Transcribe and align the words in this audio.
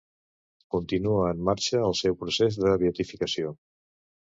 Continua 0.75 1.27
en 1.35 1.45
marxa 1.51 1.85
el 1.91 1.95
seu 2.03 2.21
procés 2.25 2.61
de 2.67 2.77
beatificació. 2.87 3.59